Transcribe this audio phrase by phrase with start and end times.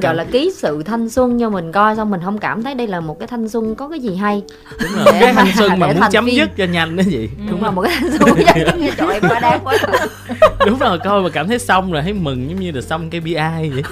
[0.00, 2.74] gọi cảm là ký sự thanh xuân cho mình coi xong mình không cảm thấy
[2.74, 4.42] đây là một cái thanh xuân có cái gì hay.
[4.82, 6.34] Đúng rồi Để cái thanh xuân mà muốn chấm phim.
[6.34, 8.28] dứt cho nhanh đó gì đúng là một cái thanh xuân
[8.66, 9.74] giống như trời quá đáng quá.
[10.66, 13.34] Đúng rồi coi mà cảm thấy xong rồi thấy mừng giống như là xong KPI
[13.70, 13.82] vậy.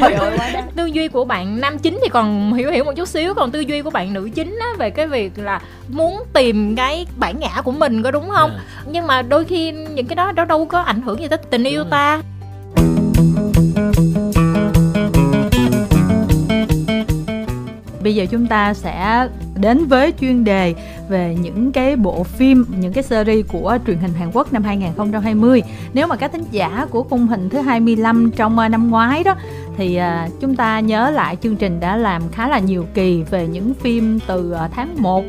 [0.00, 0.68] Trời ơi quá đáng.
[0.76, 3.60] Tư duy của bạn nam chính thì còn hiểu hiểu một chút xíu còn tư
[3.60, 7.62] duy của bạn nữ chính á về cái việc là muốn tìm cái bản ngã
[7.64, 8.50] của mình có đúng không?
[8.50, 8.62] À.
[8.90, 11.64] nhưng mà đôi khi những cái đó đó đâu có ảnh hưởng gì tới tình
[11.64, 11.90] yêu Đúng rồi.
[11.90, 12.20] ta
[18.06, 19.28] Bây giờ chúng ta sẽ
[19.60, 20.74] đến với chuyên đề
[21.08, 25.62] về những cái bộ phim, những cái series của truyền hình Hàn Quốc năm 2020.
[25.92, 29.34] Nếu mà các thính giả của khung hình thứ 25 trong ờ, năm ngoái đó
[29.76, 33.46] thì ờ, chúng ta nhớ lại chương trình đã làm khá là nhiều kỳ về
[33.46, 35.24] những phim từ ờ, tháng 1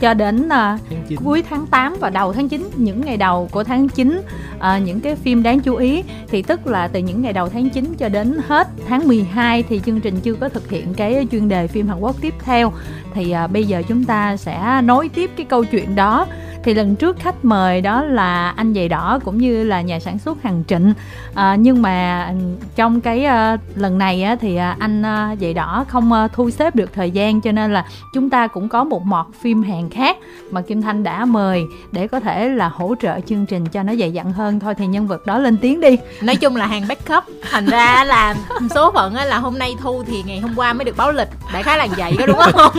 [0.00, 0.48] cho đến
[0.90, 1.18] Tháng chín.
[1.24, 4.22] cuối tháng 8 và đầu tháng 9 những ngày đầu của tháng 9
[4.60, 6.02] à, những cái phim đáng chú ý.
[6.28, 9.80] Thì tức là từ những ngày đầu tháng 9 cho đến hết tháng 12 thì
[9.86, 12.72] chương trình chưa có thực hiện cái chuyên đề phim Hàn Quốc tiếp theo.
[13.14, 16.26] Thì à, bây giờ chúng ta sẽ nối tiếp cái câu chuyện đó
[16.64, 20.18] thì lần trước khách mời đó là anh giày đỏ cũng như là nhà sản
[20.18, 20.92] xuất Hằng Trịnh.
[21.34, 22.34] À, nhưng mà ừ,
[22.76, 26.50] trong cái à, lần này á, thì à, anh à, giày đỏ không à, thu
[26.50, 29.90] xếp được thời gian cho nên là chúng ta cũng có một mọt phim Hàn
[29.90, 30.16] khác
[30.50, 33.94] mà Kim Thanh đã mời để có thể là hỗ trợ chương trình cho nó
[33.94, 34.60] dày dặn hơn.
[34.60, 35.96] Thôi thì nhân vật đó lên tiếng đi.
[36.22, 37.24] Nói chung là hàng backup.
[37.50, 38.34] Thành ra là
[38.74, 41.28] số phận á là hôm nay thu thì ngày hôm qua mới được báo lịch.
[41.52, 42.72] Đại khái là vậy có đúng không?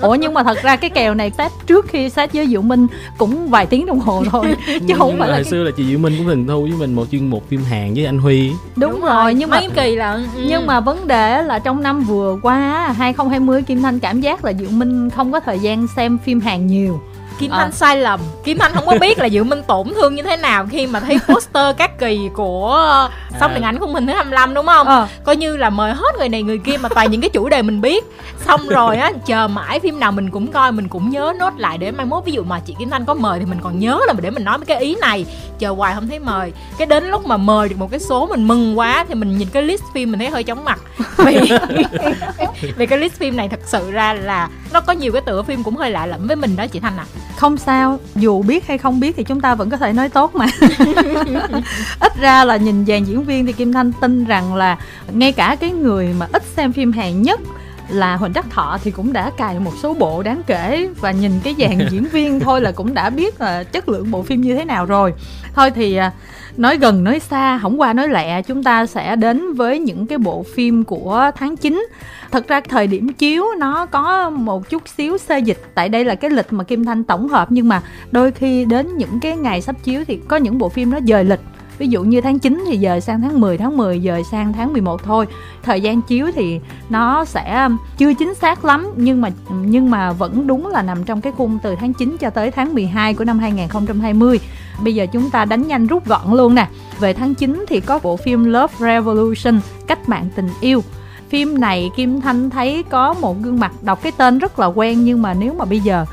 [0.00, 2.86] Ủa nhưng mà thật ra cái kèo này set trước khi set với Diệu Minh
[3.18, 4.56] cũng vài tiếng đồng hồ thôi
[4.88, 5.50] chứ không phải là hồi cái...
[5.50, 7.94] xưa là chị Diệu Minh cũng từng thu với mình một chuyên một phim Hàn
[7.94, 8.50] với anh Huy.
[8.76, 10.44] Đúng, rồi nhưng mà mấy kỳ là ừ.
[10.48, 14.52] nhưng mà vấn đề là trong năm vừa qua 2020 Kim Thanh cảm giác là
[14.52, 17.00] Diệu Minh không có thời gian xem phim Hàn nhiều
[17.38, 17.58] Kim Ờ.
[17.58, 18.20] Thanh sai lầm.
[18.44, 21.00] Kim Thanh không có biết là Diệu Minh tổn thương như thế nào khi mà
[21.00, 23.08] thấy poster các kỳ của
[23.40, 23.54] Xong À.
[23.54, 24.86] điện ảnh khung hình thứ 25 đúng không?
[24.86, 25.08] ờ.
[25.24, 27.62] Coi như là mời hết người này người kia mà toàn những cái chủ đề
[27.62, 28.04] mình biết.
[28.46, 31.78] Xong rồi á, chờ mãi phim nào mình cũng coi Mình cũng nhớ nốt lại
[31.78, 34.00] để mai mốt Ví dụ mà chị Kim Thanh có mời thì mình còn nhớ
[34.06, 35.26] là để mình nói mấy cái ý này.
[35.58, 36.52] Chờ hoài không thấy mời.
[36.78, 39.48] Cái đến lúc mà mời được một cái số mình mừng quá Thì mình nhìn
[39.52, 40.78] cái list phim mình thấy hơi chóng mặt.
[41.16, 41.38] Vì,
[42.76, 45.62] vì cái list phim này thật sự ra là Nó có nhiều cái tựa phim
[45.62, 47.04] cũng hơi lạ lẫm với mình đó chị Thanh à
[47.36, 50.34] không sao dù biết hay không biết thì chúng ta vẫn có thể nói tốt
[50.34, 50.46] mà.
[52.00, 54.78] Ít ra là nhìn dàn diễn viên thì Kim Thanh tin rằng là
[55.12, 57.40] ngay cả cái người mà ít xem phim Hàn nhất
[57.88, 61.32] là Huỳnh Đắc Thọ thì cũng đã cài một số bộ đáng kể và nhìn
[61.44, 64.54] cái dàn diễn viên thôi là cũng đã biết là chất lượng bộ phim như
[64.54, 65.14] thế nào rồi.
[65.54, 66.12] Thôi thì à,
[66.56, 70.18] nói gần, nói xa, không qua nói lẹ, chúng ta sẽ đến với những cái
[70.18, 71.86] bộ phim của tháng 9
[72.30, 76.14] thật ra thời điểm chiếu nó có một chút xíu xê dịch, tại đây là
[76.14, 77.82] cái lịch mà Kim Thanh tổng hợp, nhưng mà
[78.12, 81.24] đôi khi đến những cái ngày sắp chiếu thì có những bộ phim nó dời
[81.24, 81.40] lịch.
[81.78, 84.72] Ví dụ như tháng 9 thì dời sang tháng 10 tháng 10 dời sang tháng
[84.72, 85.26] 11 thôi.
[85.62, 90.46] Thời gian chiếu thì nó sẽ chưa chính xác lắm, nhưng mà nhưng mà vẫn
[90.46, 93.38] đúng là nằm trong cái khung từ tháng 9 cho tới tháng 12 của năm
[93.38, 94.40] 2020
[94.82, 96.68] bây giờ chúng ta đánh nhanh rút gọn luôn nè.
[97.00, 100.84] Về tháng 9 thì có bộ phim Love Revolution cách mạng tình yêu.
[101.28, 105.04] Phim này Kim Thanh thấy có một gương mặt đọc cái tên rất là quen
[105.04, 106.04] nhưng mà nếu mà bây giờ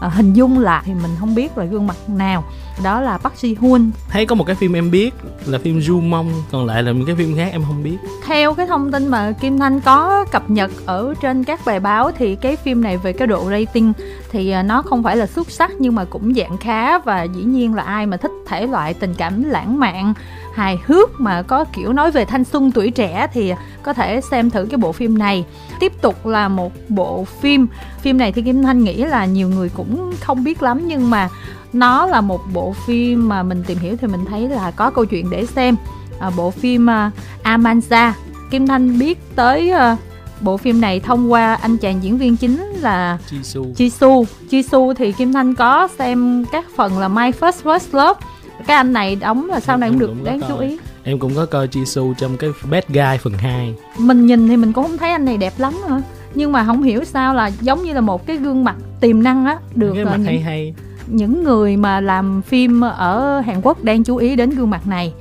[0.00, 2.44] à, hình dung lại thì mình không biết là gương mặt nào
[2.82, 5.14] đó là Park Ji Hoon thấy có một cái phim em biết
[5.46, 7.96] là phim Du Mông còn lại là những cái phim khác em không biết.
[8.26, 12.10] Theo cái thông tin mà Kim Thanh có cập nhật ở trên các bài báo
[12.18, 13.92] thì cái phim này về cái độ rating
[14.30, 17.42] thì à, nó không phải là xuất sắc nhưng mà cũng dạng khá và dĩ
[17.42, 20.14] nhiên là ai mà thích thể loại tình cảm lãng mạn
[20.54, 23.52] hài hước mà có kiểu nói về thanh xuân tuổi trẻ thì
[23.82, 25.44] có thể xem thử cái bộ phim này.
[25.80, 27.66] Tiếp tục là một bộ phim.
[28.00, 31.28] Phim này thì Kim Thanh nghĩ là nhiều người cũng không biết lắm nhưng mà
[31.72, 35.04] nó là một bộ phim mà mình tìm hiểu thì mình thấy là có câu
[35.04, 35.76] chuyện để xem.
[36.20, 37.10] À, bộ phim à,
[37.44, 38.12] Amanza.
[38.50, 39.96] Kim Thanh biết tới à,
[40.40, 43.74] bộ phim này thông qua anh chàng diễn viên chính là Jisoo.
[43.74, 44.24] Jisoo.
[44.50, 48.20] Jisoo thì Kim Thanh có xem các phần là My First First Love.
[48.66, 51.46] Cái anh này đóng là sau này cũng được đáng chú ý em cũng có
[51.46, 55.10] coi Jisoo trong cái Bad Guy phần 2 mình nhìn thì mình cũng không thấy
[55.10, 56.00] anh này đẹp lắm hả
[56.34, 59.44] nhưng mà không hiểu sao là giống như là một cái gương mặt tiềm năng
[59.44, 60.74] á được cái ờ, mặt những, hay hay.
[61.06, 65.12] những người mà làm phim ở Hàn Quốc đang chú ý đến gương mặt này.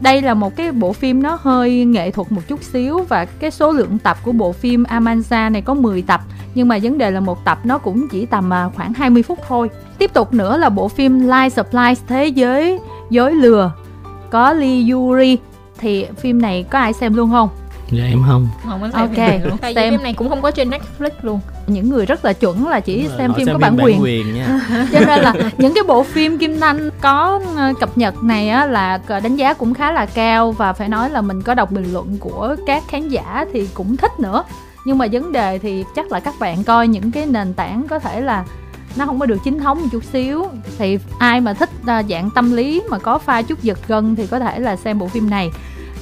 [0.00, 3.50] Đây là một cái bộ phim nó hơi nghệ thuật một chút xíu và cái
[3.50, 6.20] số lượng tập của bộ phim Amanza này có 10 tập.
[6.54, 9.38] Nhưng mà vấn đề là một tập nó cũng chỉ tầm à, khoảng 20 phút
[9.48, 9.70] thôi.
[9.98, 12.78] Tiếp tục nữa là bộ phim Lies of Lies Thế giới
[13.10, 13.72] dối lừa
[14.34, 15.38] có Lee Yuri
[15.78, 17.48] thì phim này có ai xem luôn không?
[17.90, 18.48] Dạ em không.
[18.64, 19.56] Không có xem Ok, phim này luôn.
[19.58, 19.90] tại vì xem.
[19.92, 21.40] phim này cũng không có trên Netflix luôn.
[21.66, 24.02] Những người rất là chuẩn là chỉ Đúng rồi, xem phim có bản quyền.
[24.02, 24.60] quyền nha.
[24.92, 28.66] Cho nên là những cái bộ phim Kim Thanh có ờ, cập nhật này á
[28.66, 31.92] là đánh giá cũng khá là cao và phải nói là mình có đọc bình
[31.92, 34.44] luận của các khán giả thì cũng thích nữa.
[34.86, 37.98] Nhưng mà vấn đề thì chắc là các bạn coi những cái nền tảng có
[37.98, 38.44] thể là
[38.96, 40.46] nó không có được chính thống một chút xíu.
[40.78, 44.26] Thì ai mà thích à, dạng tâm lý mà có pha chút giật gân thì
[44.26, 45.50] có thể là xem bộ phim này.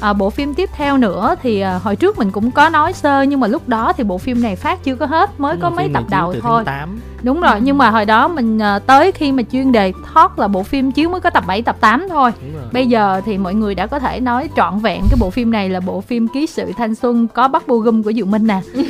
[0.01, 3.23] À, bộ phim tiếp theo nữa thì à, hồi trước mình cũng có nói sơ
[3.23, 5.91] nhưng mà lúc đó thì bộ phim này phát chưa có hết mới có mấy
[5.95, 6.65] tập đầu thôi.
[6.65, 7.01] 8.
[7.23, 10.49] Đúng rồi nhưng mà hồi đó mình à, tới khi mà chuyên đề thoát là
[10.49, 12.31] bộ phim chiếu mới có tập 7 tập 8 thôi.
[12.73, 15.69] Bây giờ thì mọi người đã có thể nói trọn vẹn cái bộ phim này
[15.69, 18.61] là bộ phim ký sự thanh xuân có bắt bu gum của Diệu Minh nè.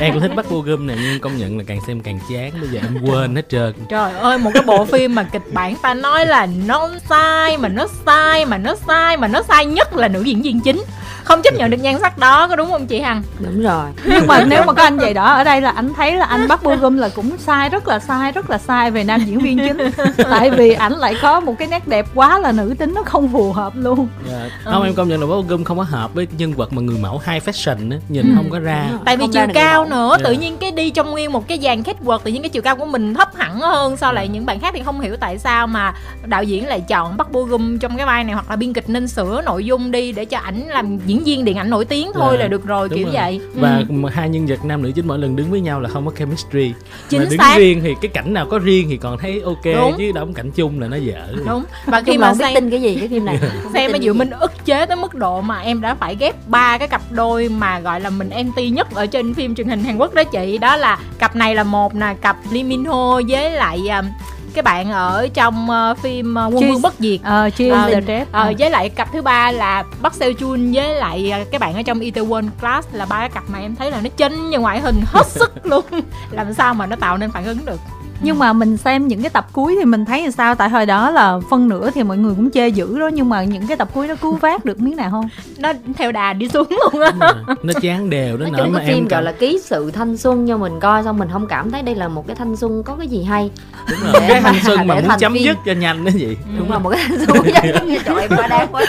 [0.00, 2.52] Em cũng thích bắt Gum này nhưng công nhận là càng xem càng chán.
[2.60, 3.72] Bây giờ em quên hết trơn.
[3.88, 7.68] Trời ơi một cái bộ phim mà kịch bản ta nói là nó sai mà
[7.68, 10.82] nó sai mà nó sai mà nó sai nhất là nữ diễn viên chính
[11.24, 13.22] không chấp nhận được nhan sắc đó có đúng không chị hằng?
[13.38, 13.84] Đúng rồi.
[14.04, 16.48] Nhưng mà nếu mà có anh vậy đó ở đây là anh thấy là anh
[16.48, 19.38] bắt bu gum là cũng sai rất là sai rất là sai về nam diễn
[19.38, 19.78] viên chính.
[20.30, 23.32] Tại vì ảnh lại có một cái nét đẹp quá là nữ tính nó không
[23.32, 24.08] phù hợp luôn.
[24.30, 24.48] Dạ.
[24.64, 26.96] không em công nhận là bắt Gum không có hợp với nhân vật mà người
[27.02, 28.32] mẫu high fashion á nhìn Ừ.
[28.36, 28.84] không có ra.
[29.04, 30.24] Tại vì Không chiều cao nữa Dạ.
[30.24, 32.62] tự nhiên cái đi trong nguyên một cái dàn khách quật tự nhiên cái chiều
[32.62, 35.38] cao của mình thấp hẳn hơn so lại những bạn khác thì không hiểu tại
[35.38, 35.94] sao mà
[36.26, 38.88] đạo diễn lại chọn bắt bu gum trong cái vai này hoặc là biên kịch
[38.88, 42.10] nên sửa nội dung đi để cho ảnh làm diễn viên điện ảnh nổi tiếng
[42.14, 43.12] thôi Dạ, là được rồi kiểu rồi.
[43.14, 44.08] vậy và Ừ.
[44.12, 46.72] hai nhân vật nam nữ chính mỗi lần đứng với nhau là không có chemistry
[47.08, 47.54] Chính mà đứng xác.
[47.58, 49.94] riêng thì cái cảnh nào có riêng thì còn thấy ok Đúng.
[49.98, 52.96] chứ đóng cảnh chung là nó dở đúng và khi mà xem tin cái gì
[53.00, 53.38] cái phim này
[53.74, 54.14] xem mà Diệu.
[54.14, 57.48] Minh ức chế tới mức độ mà em đã phải ghép ba cái cặp đôi
[57.48, 60.58] mà gọi là mình anti nhất ở trên phim truyền hình Hàn Quốc đó chị
[60.58, 64.06] đó là cặp này là một nè cặp Lee Min Ho với lại um,
[64.54, 66.72] cái bạn ở trong uh, phim uh, Quân Cheers.
[66.72, 67.20] Vương Bất Diệt.
[67.22, 70.74] ờ cheers Ờ, the Trap Ờ, với lại cặp thứ ba là Park Seo Joon
[70.74, 73.76] với lại ờ, cái bạn ở trong Itaewon Class là ba cái cặp mà em
[73.76, 75.84] thấy là nó chênh như ngoại hình hết sức luôn.
[76.30, 77.80] Làm sao mà nó tạo nên phản ứng được
[78.22, 80.54] nhưng mà mình xem những cái tập cuối thì mình thấy là sao?
[80.54, 83.44] Tại hồi đó là phân nửa thì mọi người cũng chê dữ đó nhưng mà
[83.44, 85.28] những cái tập cuối nó cứu vác được miếng nào không?
[85.58, 87.12] Nó theo đà đi xuống luôn á.
[87.20, 87.56] Rồi.
[87.62, 90.16] nó chán đều nổi chung mà cái phim em gọi cảm là ký sự thanh
[90.16, 92.82] xuân nhưng mình coi xong mình không cảm thấy đây là một cái thanh xuân
[92.82, 93.50] có cái gì hay.
[93.90, 94.22] Đúng rồi.
[94.28, 95.42] Cái thanh xuân mà muốn chấm phim.
[95.42, 98.30] dứt cho nhanh đó gì đúng là một cái thanh xuân giống như trời em
[98.36, 98.84] quá đáng quá.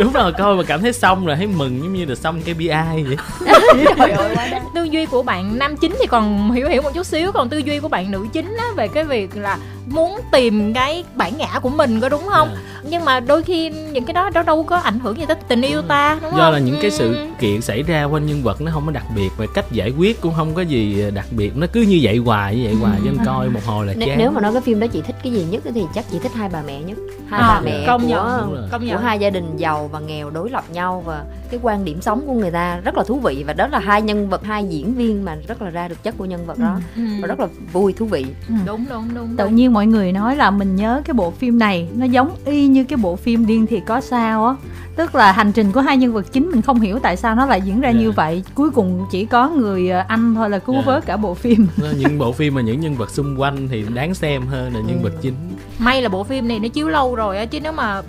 [0.00, 2.68] Đúng rồi coi mà cảm thấy xong rồi thấy mừng giống như là xong KPI
[3.06, 3.16] vậy.
[3.98, 4.36] Trời ơi
[4.74, 7.58] tư duy của bạn nam chính thì còn hiểu hiểu một chút xíu còn tư
[7.58, 9.58] duy của bạn nữ chính á về cái việc là
[9.90, 12.48] muốn tìm cái bản ngã của mình có đúng không?
[12.90, 15.62] Nhưng mà đôi khi những cái đó đó đâu có ảnh hưởng gì tới tình
[15.62, 16.52] yêu ta đúng do không?
[16.52, 16.96] là những cái Ừ.
[16.96, 19.90] sự kiện xảy ra quanh nhân vật nó không có đặc biệt và cách giải
[19.98, 21.56] quyết cũng không có gì đặc biệt.
[21.56, 24.08] Nó cứ như vậy hoài như vậy hoài cho nên coi một hồi là nếu,
[24.08, 24.18] chán.
[24.18, 26.32] nếu mà nói cái phim đó chị thích cái gì nhất thì chắc chị thích
[26.34, 26.98] hai bà mẹ nhất.
[27.28, 30.30] Hai À, bà mẹ công của, nhận, công của hai gia đình giàu và nghèo
[30.30, 33.44] đối lập nhau và cái quan điểm sống của người ta rất là thú vị
[33.46, 36.14] và đó là hai nhân vật hai diễn viên mà rất là ra được chất
[36.18, 37.02] của nhân vật đó Ừ.
[37.20, 38.26] và rất là vui thú vị.
[38.66, 41.88] Đúng đúng đúng, tự nhiên mọi người nói là mình nhớ cái bộ phim này
[41.96, 44.54] nó giống y như cái bộ phim điên thì có sao á.
[44.96, 47.46] Tức là hành trình của hai nhân vật chính mình không hiểu tại sao nó
[47.46, 48.00] lại diễn ra Dạ.
[48.00, 48.42] như vậy.
[48.54, 50.82] Cuối cùng chỉ có người ờ, anh thôi là cứu Dạ.
[50.86, 51.66] vớt cả bộ phim.
[51.98, 55.02] Những bộ phim mà những nhân vật xung quanh thì đáng xem hơn là nhân
[55.02, 55.34] vật chính.
[55.78, 58.02] May là bộ phim này nó chiếu lâu rồi á chứ nếu mà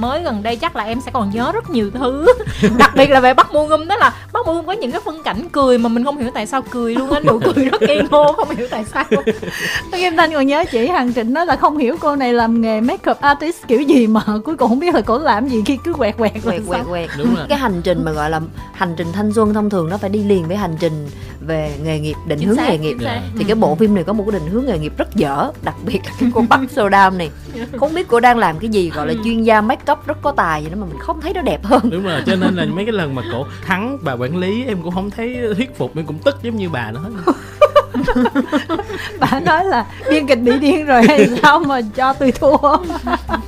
[0.00, 2.26] mới gần đây chắc là em sẽ còn nhớ rất nhiều thứ.
[2.78, 5.00] Đặc biệt là về bắc mu gum đó là bắc mu gum có những cái
[5.04, 7.20] phân cảnh cười mà mình không hiểu tại sao cười luôn á.
[7.20, 9.04] Nụ cười rất ngây ngô không hiểu tại sao.
[9.92, 12.80] Kim Thanh còn nhớ chị Hằng Trịnh nói là không hiểu cô này làm nghề
[12.80, 15.92] makeup artist kiểu gì mà cuối cùng không biết là cô làm gì khi cứ
[15.92, 17.10] quẹt quẹt quẹt quẹt quẹt.
[17.18, 17.46] Đúng rồi.
[17.48, 18.40] Cái hành trình mà gọi là
[18.72, 21.08] hành trình thanh xuân thông thường nó phải đi liền với hành trình
[21.46, 22.96] về nghề nghiệp định Chính hướng xác, nghề nghiệp.
[23.04, 23.20] xác.
[23.38, 25.74] thì cái bộ phim này có một cái định hướng nghề nghiệp rất dở đặc
[25.86, 27.30] biệt là cái cô Bắc Sodam này.
[27.80, 30.32] Không biết cô đang làm cái gì gọi là chuyên gia make up rất có
[30.32, 31.90] tài vậy đó mà mình không thấy nó đẹp hơn.
[31.90, 34.82] Đúng rồi cho nên là mấy cái lần mà cổ thắng bà quản lý em
[34.82, 37.04] cũng không thấy thuyết phục em cũng tức giống như bà nói
[39.20, 42.56] bà nói là biên kịch bị điên rồi hay sao mà cho tôi thua?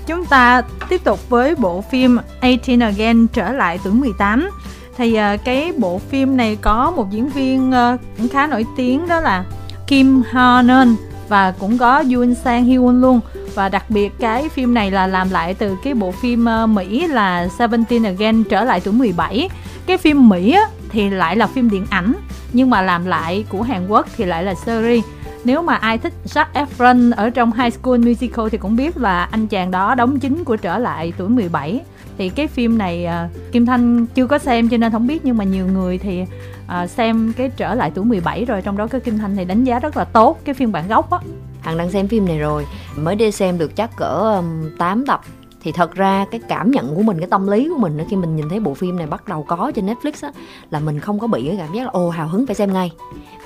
[0.07, 4.51] Chúng ta tiếp tục với bộ phim 18 Again trở lại tuổi 18
[4.97, 9.09] thì à, cái bộ phim này có một diễn viên à, cũng khá nổi tiếng
[9.09, 9.45] đó là
[9.87, 10.97] Kim Ha Neun
[11.29, 13.21] và cũng có Yoon Sang Hyun luôn
[13.57, 17.07] và đặc biệt cái phim này là làm lại từ cái bộ phim ờ, Mỹ
[17.07, 19.49] là 17 Again trở lại tuổi 17
[19.87, 22.15] cái phim Mỹ á, thì lại là phim điện ảnh
[22.53, 25.05] nhưng mà làm lại của Hàn Quốc thì lại là series.
[25.45, 29.25] Nếu mà ai thích Zac Efron ở trong High School Musical thì cũng biết là
[29.25, 31.81] anh chàng đó đóng chính của trở lại tuổi 17
[32.19, 35.37] thì cái phim này ờ, Kim Thanh chưa có xem cho nên không biết nhưng
[35.37, 36.25] mà nhiều người thì
[36.67, 39.65] ờ, xem cái trở lại tuổi 17 rồi trong đó cái Kim Thanh thì đánh
[39.65, 41.19] giá rất là tốt cái phiên bản gốc á
[41.67, 42.67] hằng đang xem phim này rồi.
[42.97, 45.21] Mới đi xem được chắc cỡ um, 8 tập.
[45.61, 48.37] Thì thật ra cái cảm nhận của mình cái tâm lý của mình khi mình
[48.37, 50.33] nhìn thấy bộ phim này bắt đầu có trên Netflix á
[50.71, 52.93] là mình không có bị cái cảm giác là ô hào hứng phải xem ngay.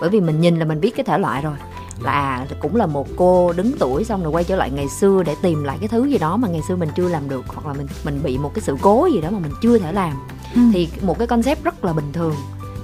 [0.01, 1.55] Bởi vì mình nhìn là mình biết cái thể loại rồi.
[2.03, 5.35] Là cũng là một cô đứng tuổi xong rồi quay trở lại ngày xưa để
[5.43, 7.73] tìm lại cái thứ gì đó mà ngày xưa mình chưa làm được hoặc là
[7.73, 10.13] mình mình bị một cái sự cố gì đó mà mình chưa thể làm.
[10.55, 10.61] Ừ.
[10.73, 12.35] thì một cái concept rất là bình thường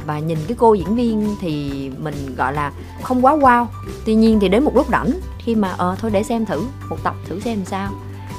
[0.06, 2.72] và nhìn cái cô diễn viên thì mình, gọi là,
[3.02, 3.66] không quá wow.
[4.06, 6.96] Tuy nhiên thì đến một lúc rảnh, khi mà ờ thôi để xem thử, một
[7.02, 7.92] tập thử xem sao,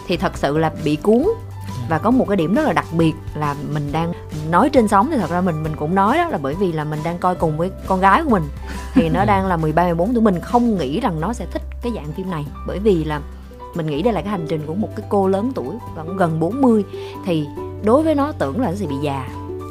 [0.07, 1.23] thì thật sự là bị cuốn.
[1.89, 4.13] Và có một cái điểm rất là đặc biệt là mình đang
[4.51, 6.83] nói trên sóng thì thật ra mình mình cũng nói đó, là bởi vì là
[6.83, 8.43] mình đang coi cùng với con gái của mình.
[8.93, 10.23] Thì nó đang là 13 14 tuổi.
[10.23, 13.21] Mình không nghĩ rằng nó sẽ thích cái dạng phim này, bởi vì là
[13.75, 16.39] mình nghĩ đây là cái hành trình của một cái cô lớn tuổi vẫn gần
[16.39, 16.83] 40
[17.25, 17.47] thì
[17.83, 19.27] đối với nó tưởng là nó sẽ bị già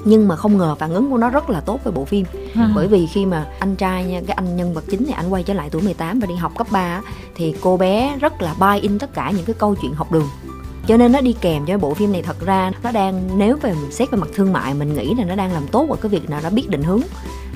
[0.07, 2.71] nhưng mà không ngờ phản ứng của nó rất là tốt với bộ phim À.
[2.75, 5.43] bởi vì khi mà anh trai nha cái anh nhân vật chính này anh quay
[5.43, 7.03] trở lại tuổi 18 và đi học cấp 3 á,
[7.35, 10.29] thì cô bé rất là buy in tất cả những cái câu chuyện học đường
[10.89, 13.73] cho nên nó đi kèm cho bộ phim này thật ra nó đang nếu về
[13.75, 16.09] mình xét về mặt thương mại mình nghĩ là nó đang làm tốt ở cái
[16.11, 17.01] việc nào nó biết định hướng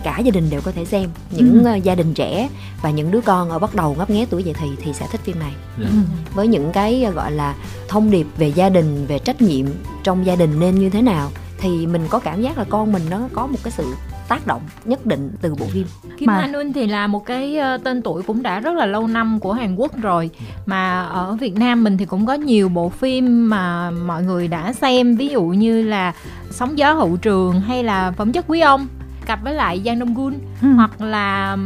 [0.05, 1.71] cả gia đình đều có thể xem những Ừ.
[1.71, 2.49] ờ, gia đình trẻ
[2.83, 5.21] và những đứa con ở bắt đầu ngấp nghé tuổi dậy thì thì sẽ thích
[5.25, 5.87] phim này Dạ.
[5.91, 5.97] Ừ.
[6.35, 7.55] với những cái ờ, gọi là
[7.89, 9.67] thông điệp về gia đình về trách nhiệm
[10.05, 11.31] trong gia đình nên như thế nào
[11.61, 13.95] thì mình có cảm giác là con mình nó có một cái sự
[14.29, 15.87] tác động nhất định từ bộ phim.
[16.19, 18.87] Kim Mà- Han Un thì là một cái ờ, tên tuổi cũng đã rất là
[18.87, 20.31] lâu năm của Hàn Quốc rồi.
[20.67, 24.73] Mà ở Việt Nam mình thì cũng có nhiều bộ phim mà mọi người đã
[24.73, 26.13] xem ví dụ như là
[26.51, 28.87] Sóng gió hậu trường hay là Phẩm chất quý ông
[29.27, 30.35] cặp với lại Giang Dong Gun.
[30.63, 30.69] Ừ.
[30.69, 31.57] hoặc là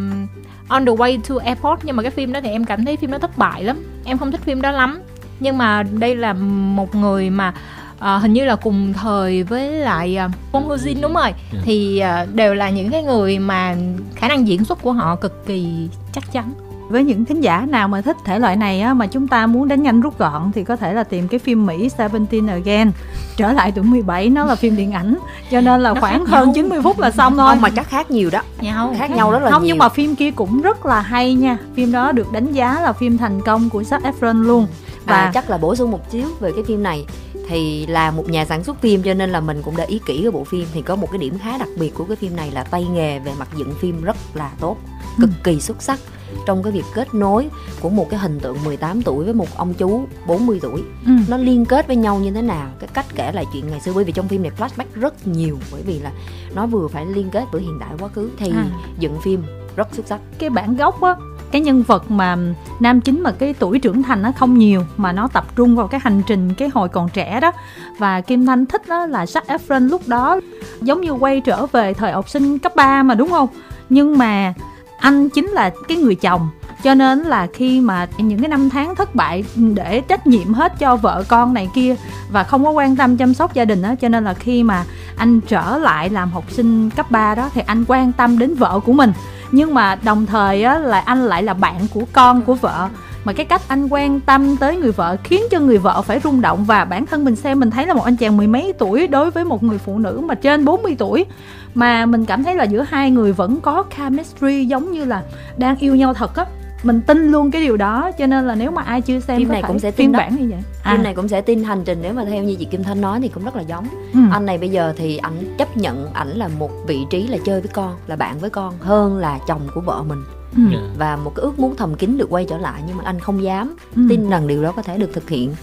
[0.68, 3.10] On the Way to Airport nhưng mà cái phim đó thì em cảm thấy phim
[3.10, 3.76] đó thất bại lắm.
[4.04, 5.00] Em không thích phim đó lắm.
[5.40, 7.54] Nhưng mà đây là một người mà
[8.04, 10.18] ờ, hình như là cùng thời với lại
[10.52, 11.34] Bong Ho Jin đúng rồi.
[11.52, 11.58] Dạ.
[11.64, 13.76] thì ờ, đều là những cái người mà
[14.14, 16.52] khả năng diễn xuất của họ cực kỳ chắc chắn.
[16.88, 19.68] Với những thính giả nào mà thích thể loại này á, mà chúng ta muốn
[19.68, 22.90] đánh nhanh rút gọn thì có thể là tìm cái phim Mỹ Seventeen Again.
[23.36, 25.18] Trở lại tuổi 17 nó là phim điện ảnh.
[25.50, 26.52] Cho nên là Nó khoảng hơn nhau.
[26.54, 27.48] 90 phút là xong thôi.
[27.48, 28.42] Không mà chắc khác nhiều đó.
[28.60, 28.94] Nhau.
[28.98, 29.68] Khác nhau rất là không nhiều.
[29.68, 31.58] nhưng mà phim kia cũng rất là hay nha.
[31.74, 34.66] Phim đó được đánh giá là phim thành công của Zac Efron luôn.
[35.06, 37.06] Và và chắc là bổ sung một xíu về cái phim này
[37.48, 40.20] thì là một nhà sản xuất phim cho nên là mình cũng đã ý kỹ
[40.22, 40.66] cái bộ phim.
[40.72, 43.18] Thì có một cái điểm khá đặc biệt của cái phim này là tay nghề
[43.18, 44.76] về mặt dựng phim rất là tốt
[45.20, 46.00] cực kỳ xuất sắc.
[46.46, 47.48] Trong cái việc kết nối
[47.80, 51.12] của một cái hình tượng 18 tuổi với một ông chú 40 tuổi ừ.
[51.28, 52.68] nó liên kết với nhau như thế nào?
[52.78, 55.58] Cái cách kể lại chuyện ngày xưa bởi vì trong phim này flashback rất nhiều
[55.72, 56.12] bởi vì là
[56.54, 58.30] nó vừa phải liên kết với hiện đại quá khứ.
[58.38, 58.66] Thì À.
[58.98, 59.42] dựng phim
[59.76, 60.20] rất xuất sắc.
[60.38, 61.16] Cái bản gốc á
[61.54, 62.36] cái nhân vật mà
[62.80, 65.88] nam chính mà cái tuổi trưởng thành nó không nhiều, mà nó tập trung vào
[65.88, 67.52] cái hành trình cái hồi còn trẻ đó.
[67.98, 70.40] Và Kim Thanh thích đó là Zac Efron lúc đó
[70.80, 73.48] giống như quay trở về thời học sinh cấp 3 mà, đúng không?
[73.88, 74.54] Nhưng mà
[74.98, 76.48] anh chính là cái người chồng,
[76.84, 80.78] cho nên là khi mà những cái năm tháng thất bại để trách nhiệm hết
[80.78, 81.96] cho vợ con này kia
[82.32, 84.84] và không có quan tâm chăm sóc gia đình đó cho nên là khi mà
[85.16, 88.80] anh trở lại làm học sinh cấp 3 đó thì anh quan tâm đến vợ
[88.84, 89.12] của mình
[89.54, 92.88] nhưng mà đồng thời á, là anh lại là bạn của con của vợ.
[93.24, 96.40] Mà cái cách anh quan tâm tới người vợ khiến cho người vợ phải rung
[96.40, 99.06] động và bản thân mình xem mình thấy là một anh chàng mười mấy tuổi
[99.06, 101.26] đối với một người phụ nữ mà trên 40 tuổi.
[101.74, 105.22] Mà mình cảm thấy là giữa hai người vẫn có chemistry giống như là
[105.56, 106.46] đang yêu nhau thật á
[106.84, 109.48] mình tin luôn cái điều đó cho nên là nếu mà ai chưa xem Phim
[109.48, 110.18] này cũng sẽ phiên tin đó.
[110.18, 110.62] bản như vậy
[110.92, 113.20] phim này cũng sẽ tin hành trình nếu mà theo như chị Kim Thanh nói
[113.22, 114.20] thì cũng rất là giống ừ.
[114.32, 117.60] anh này bây giờ thì ảnh chấp nhận ảnh là một vị trí là chơi
[117.60, 120.18] với con là bạn với con hơn là chồng của vợ mình
[120.56, 120.62] ừ.
[120.72, 120.78] Dạ.
[120.98, 123.42] và một cái ước muốn thầm kín được quay trở lại nhưng mà anh không
[123.42, 124.02] dám Ừ.
[124.08, 125.54] tin rằng điều đó có thể được thực hiện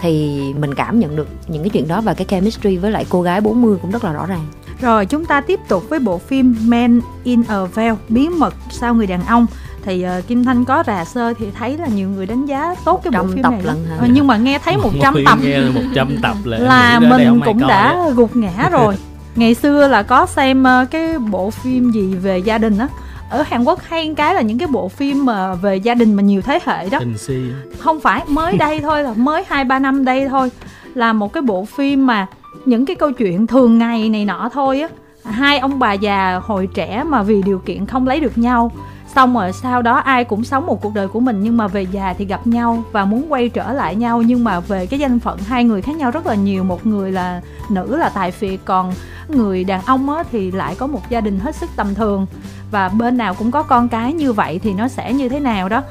[0.00, 3.22] thì mình cảm nhận được những cái chuyện đó và cái chemistry với lại cô
[3.22, 4.46] gái 40 cũng rất là rõ ràng
[4.80, 8.94] Rồi chúng ta tiếp tục với bộ phim Man in a Veil bí mật sau
[8.94, 9.46] người đàn ông
[9.88, 13.00] thì uh, Kim Thanh có rà sơ thì thấy là nhiều người đánh giá tốt
[13.04, 13.96] cái bộ 100 phim tập này lận hả?
[14.00, 15.38] Ờ, nhưng mà nghe thấy 100 Mỗi tập.
[15.42, 18.10] nghe là 100 tập là, là mình cũng đã á.
[18.14, 18.94] gục ngã rồi.
[19.36, 22.88] Ngày xưa là có xem ờ, cái bộ phim gì về gia đình á.
[23.30, 26.22] Ở Hàn Quốc hay cái là những cái bộ phim mà về gia đình mà
[26.22, 26.98] nhiều thế hệ đó.
[26.98, 27.38] Tình si.
[27.78, 30.50] Không phải mới đây thôi là mới hai ba năm đây thôi
[30.94, 32.26] là một cái bộ phim mà
[32.64, 34.88] những cái câu chuyện thường ngày này nọ thôi á.
[35.24, 38.72] Hai ông bà già hồi trẻ mà vì điều kiện không lấy được nhau
[39.14, 41.82] xong rồi sau đó ai cũng sống một cuộc đời của mình nhưng mà về
[41.82, 44.22] già thì gặp nhau và muốn quay trở lại nhau.
[44.22, 46.64] Nhưng mà về cái danh phận hai người khác nhau rất là nhiều.
[46.64, 48.92] Một người là nữ là tài phiệt còn
[49.28, 52.26] người đàn ông á, thì lại có một gia đình hết sức tầm thường.
[52.70, 55.68] Và bên nào cũng có con cái như vậy thì nó sẽ như thế nào
[55.68, 55.82] đó.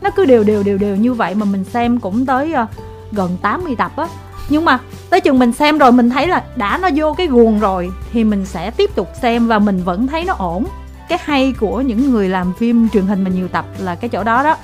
[0.00, 2.66] Nó cứ đều đều đều đều như vậy mà mình xem cũng tới ờ,
[3.12, 4.06] gần 80 tập á.
[4.48, 4.78] Nhưng mà
[5.10, 8.24] tới chừng mình xem rồi mình thấy là đã nó vô cái guồng rồi thì
[8.24, 10.64] mình sẽ tiếp tục xem và mình vẫn thấy nó ổn
[11.08, 14.24] cái hay của những người làm phim truyền hình mà nhiều tập là cái chỗ
[14.24, 14.56] đó đó.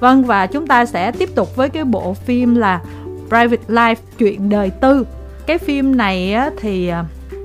[0.00, 2.80] Vâng và chúng ta sẽ tiếp tục với cái bộ phim là
[3.28, 5.06] Private Life chuyện đời tư.
[5.46, 7.04] Cái phim này á, thì à,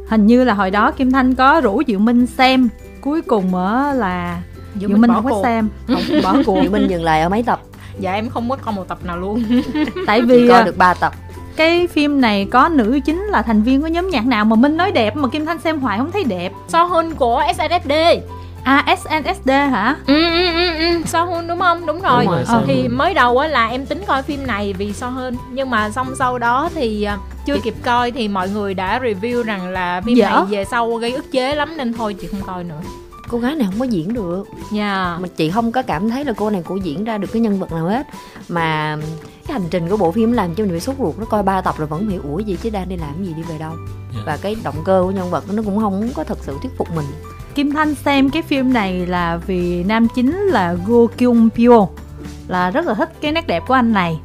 [0.10, 2.70] hình như là hồi đó Kim Thanh có rủ Diệu Minh xem.
[3.02, 4.42] Cuối cùng á là
[4.80, 5.70] Diệu, Diệu Minh không có xem.
[5.88, 6.62] Không bỏ cuộc.
[6.62, 7.62] Diệu Minh dừng lại ở mấy tập.
[8.00, 9.44] Dạ em không có coi một tập nào luôn.
[10.08, 11.14] Tại vì Chỉ coi được 3 tập
[11.56, 14.78] cái phim này có nữ chính là thành viên của nhóm nhạc nào mà Minh
[14.78, 17.92] nói đẹp mà Kim Thanh xem hoài không thấy đẹp So Hun của SNSD
[18.64, 19.96] À SNSD hả?
[20.08, 21.86] Ừ ừ ừ ừ So Hun đúng không?
[21.86, 22.26] Đúng rồi.
[22.26, 25.08] Đúng rồi ờ, thì mới đầu á là em tính coi phim này vì So
[25.10, 29.00] Hun nhưng mà xong sau đó thì à, chưa kịp coi thì mọi người đã
[29.00, 30.30] review rằng là phim Dở.
[30.30, 32.82] này về sau gây ức chế lắm nên thôi chị không coi nữa
[33.30, 35.22] cô gái này không có diễn được yeah.
[35.22, 37.60] mà chị không có cảm thấy là cô này cô diễn ra được cái nhân
[37.60, 38.08] vật nào hết
[38.50, 38.98] mà
[39.48, 41.62] cái hành trình của bộ phim làm cho mình bị sốt ruột nó coi ba
[41.62, 43.72] tập rồi vẫn không hiểu ủa gì chứ đang đi làm gì đi về đâu?
[44.14, 44.26] Yeah.
[44.26, 46.96] và cái động cơ của nhân vật nó cũng không có thật sự thuyết phục
[46.96, 47.06] mình.
[47.56, 51.88] Kim Thanh xem cái phim này là vì nam chính là Go Kyung Pyo
[52.48, 54.20] là rất là thích cái nét đẹp của anh này.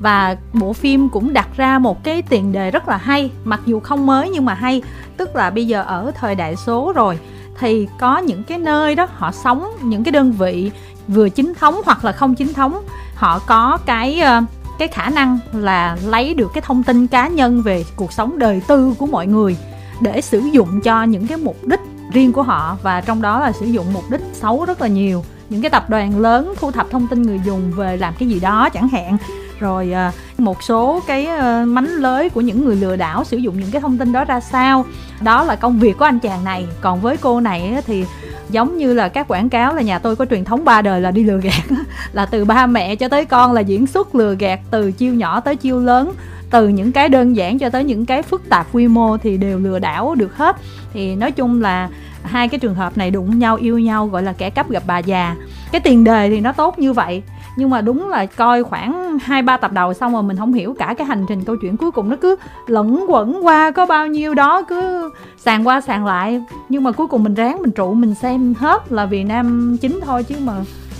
[0.00, 3.80] Và bộ phim cũng đặt ra một cái tiền đề rất là hay mặc dù
[3.80, 4.82] không mới nhưng mà hay.
[5.16, 7.18] Tức là bây giờ ở thời đại số rồi
[7.58, 10.70] thì có những cái nơi đó họ sống những cái đơn vị
[11.08, 12.82] vừa chính thống hoặc là không chính thống
[13.22, 14.42] họ có cái ờ,
[14.78, 18.62] cái khả năng là lấy được cái thông tin cá nhân về cuộc sống đời
[18.66, 19.56] tư của mọi người
[20.00, 21.80] để sử dụng cho những cái mục đích
[22.12, 22.76] riêng của họ.
[22.82, 25.24] Và trong đó là sử dụng mục đích xấu rất là nhiều.
[25.48, 28.40] Những cái tập đoàn lớn thu thập thông tin người dùng về làm cái gì
[28.40, 29.16] đó chẳng hạn.
[29.60, 30.10] Rồi ờ,
[30.44, 33.80] một số cái ờ, mánh lới của những người lừa đảo sử dụng những cái
[33.80, 34.84] thông tin đó ra sao.
[35.20, 36.66] Đó là công việc của anh chàng này.
[36.80, 38.04] Còn với cô này thì
[38.50, 41.10] giống như là các quảng cáo là nhà tôi có truyền thống ba đời là
[41.10, 41.64] đi lừa gạt,
[42.12, 45.40] là từ ba mẹ cho tới con, là diễn xuất lừa gạt từ chiêu nhỏ
[45.40, 46.12] tới chiêu lớn,
[46.50, 49.58] từ những cái đơn giản cho tới những cái phức tạp quy mô thì đều
[49.58, 50.56] lừa đảo được hết.
[50.92, 51.88] Thì nói chung là
[52.22, 54.98] hai cái trường hợp này đụng nhau, yêu nhau, gọi là kẻ cắp gặp bà
[54.98, 55.36] già.
[55.72, 57.22] Cái tiền đề thì nó tốt như vậy
[57.56, 60.74] nhưng mà đúng là coi khoảng hai, ba tập đầu xong rồi mình không hiểu
[60.78, 64.06] cả cái hành trình câu chuyện cuối cùng nó cứ lẫn quẩn qua, có bao
[64.06, 66.42] nhiêu đó cứ sàn qua sàn lại.
[66.68, 70.00] Nhưng mà cuối cùng mình ráng mình trụ, mình xem hết là vì nam chính
[70.04, 70.52] thôi chứ mà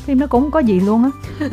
[0.04, 1.10] phim nó cũng không có gì luôn á.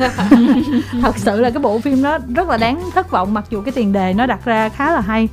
[1.02, 3.72] Thật sự là cái bộ phim nó rất là đáng thất vọng, mặc dù cái
[3.72, 5.28] tiền đề nó đặt ra khá là hay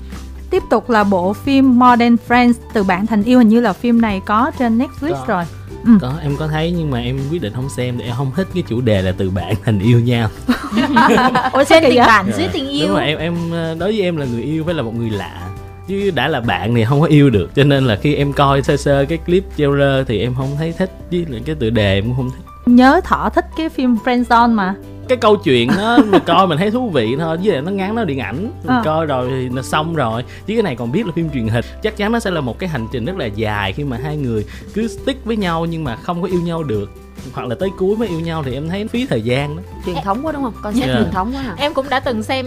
[0.49, 3.39] tiếp tục là bộ phim Modern Friends từ bạn thành yêu.
[3.39, 5.25] Hình như là phim này có trên Netflix có.
[5.27, 5.43] rồi.
[5.85, 5.91] Ừ.
[6.01, 8.47] có em có thấy nhưng mà em quyết định không xem để em không thích
[8.53, 10.29] cái chủ đề là từ bạn thành yêu nhau
[11.53, 12.87] ủa trên tình bạn dưới tình yêu.
[12.87, 15.09] đúng rồi em em ờ, đối với em là người yêu phải là một người
[15.09, 15.47] lạ.
[15.87, 18.61] Chứ đã là bạn thì không có yêu được cho nên là khi em coi
[18.61, 20.91] sơ sơ cái clip trailer thì em không thấy thích.
[21.11, 22.43] Với cái tựa đề em cũng không thích.
[22.65, 24.75] Nhớ thọ thích cái phim Friendzone mà
[25.07, 27.95] cái câu chuyện nó mình coi mình thấy thú vị thôi với lại nó ngắn
[27.95, 28.81] nó điện ảnh mình à.
[28.85, 30.23] coi rồi thì nó xong rồi.
[30.47, 32.59] Chứ cái này còn biết là phim truyền hình chắc chắn nó sẽ là một
[32.59, 35.83] cái hành trình rất là dài khi mà hai người cứ stick với nhau nhưng
[35.83, 36.91] mà không có yêu nhau được.
[37.33, 39.63] Hoặc là tới cuối mới yêu nhau thì em thấy phí thời gian đó.
[39.85, 40.53] Truyền thống quá đúng không?
[40.61, 40.97] Con yeah.
[40.97, 41.55] truyền thống quá hả?
[41.57, 42.45] Em cũng đã từng xem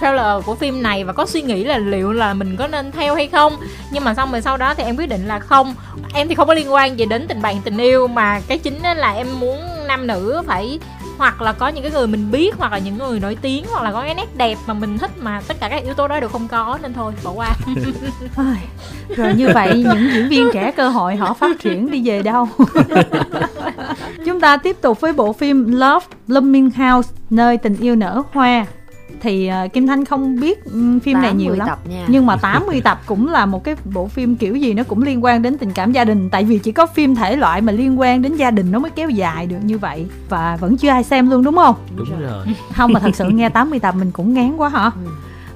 [0.00, 3.14] trailer của phim này và có suy nghĩ là liệu là mình có nên theo
[3.14, 3.56] hay không.
[3.92, 5.74] Nhưng mà xong rồi sau đó thì em quyết định là không.
[6.14, 8.82] Em thì không có liên quan gì đến tình bạn tình yêu mà cái chính
[8.82, 10.78] là em muốn nam nữ phải
[11.22, 13.82] hoặc là có những cái người mình biết, hoặc là những người nổi tiếng, hoặc
[13.82, 16.20] là có cái nét đẹp mà mình thích mà tất cả các yếu tố đó
[16.20, 17.50] đều không có, nên thôi, bỏ qua.
[19.16, 22.48] Rồi như vậy những diễn viên trẻ cơ hội họ phát triển đi về đâu?
[24.26, 28.66] Chúng ta tiếp tục với bộ phim Love Blooming House, nơi tình yêu nở hoa
[29.22, 31.68] thì uh, Kim Thanh không biết um, phim này nhiều lắm.
[31.68, 32.04] tập nha.
[32.08, 35.24] nhưng mà 80 tập cũng là một cái bộ phim kiểu gì nó cũng liên
[35.24, 36.30] quan đến tình cảm gia đình.
[36.30, 38.90] Tại vì chỉ có phim thể loại mà liên quan đến gia đình nó mới
[38.90, 40.06] kéo dài được như vậy.
[40.28, 41.76] Và vẫn chưa ai xem luôn đúng không?
[41.96, 42.46] Đúng rồi.
[42.74, 44.90] không mà thật sự nghe 80 tập mình cũng ngán quá hả?
[45.04, 45.10] Ừ.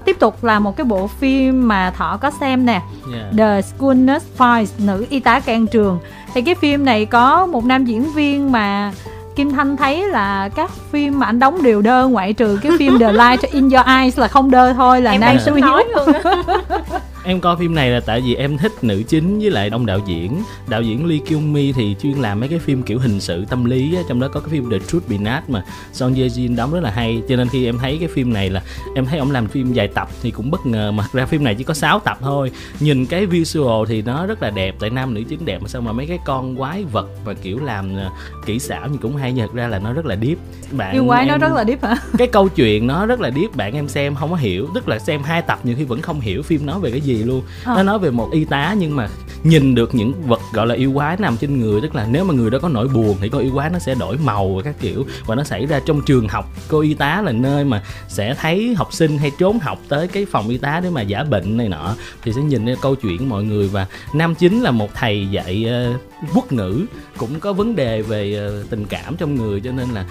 [0.05, 2.83] tiếp tục là một cái bộ phim mà thọ có xem nè.
[3.12, 3.38] Yeah.
[3.38, 5.98] The School Nurse Files nữ y tá can trường.
[6.35, 8.92] Thì cái phim này có một nam diễn viên mà
[9.37, 12.99] Kim Thanh thấy là các phim mà anh đóng đều đơ ngoại trừ cái phim
[12.99, 15.77] The Light in Your Eyes là không đơ thôi là Nam Sư Hiếu
[17.26, 19.98] em coi phim này là tại vì em thích nữ chính với lại ông đạo
[20.06, 20.42] diễn.
[20.68, 23.64] Đạo diễn Lee Kyung Mi thì chuyên làm mấy cái phim kiểu hình sự tâm
[23.64, 26.56] lý á, trong đó có cái phim The Truth Be Not mà Son Ye Jin
[26.56, 27.22] đóng rất là hay.
[27.28, 28.62] Cho nên khi em thấy cái phim này là
[28.94, 31.54] em thấy ông làm phim dài tập thì cũng bất ngờ mà ra phim này
[31.54, 32.50] chỉ có 6 tập thôi.
[32.80, 35.82] Nhìn cái visual thì nó rất là đẹp tại nam nữ chính đẹp mà sao
[35.82, 38.10] mà mấy cái con quái vật và kiểu làm ờ,
[38.46, 40.38] kỹ xảo thì cũng hay nhật ra là nó rất là deep.
[40.70, 41.96] Bạn yêu quái em, nó rất là deep hả?
[42.18, 44.68] Cái câu chuyện nó rất là deep bạn em xem không có hiểu.
[44.74, 47.15] Tức là xem hai tập nhiều khi vẫn không hiểu phim nói về cái gì
[47.18, 47.42] luôn.
[47.64, 47.74] À.
[47.76, 49.09] nó nói về một y tá nhưng mà
[49.44, 52.35] nhìn được những vật gọi là yêu quái nằm trên người tức là nếu mà
[52.35, 54.74] người đó có nỗi buồn thì con yêu quái nó sẽ đổi màu và các
[54.81, 55.07] kiểu.
[55.26, 58.74] Và nó xảy ra trong trường học cô y tá là nơi mà sẽ thấy
[58.74, 61.68] học sinh hay trốn học tới cái phòng y tá để mà giả bệnh này
[61.68, 61.94] nọ.
[62.22, 66.15] Thì sẽ nhìn câu chuyện mọi người và nam chính là một thầy dạy uh,
[66.35, 70.05] quốc ngữ cũng có vấn đề về ờ, tình cảm trong người cho nên là